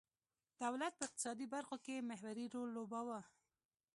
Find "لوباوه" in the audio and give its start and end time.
2.75-3.19